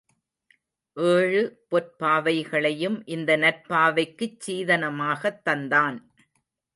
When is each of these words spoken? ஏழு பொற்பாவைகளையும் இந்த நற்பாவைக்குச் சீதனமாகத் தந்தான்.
ஏழு 0.97 1.41
பொற்பாவைகளையும் 1.71 3.01
இந்த 3.05 3.37
நற்பாவைக்குச் 3.37 4.39
சீதனமாகத் 4.47 5.41
தந்தான். 5.49 5.99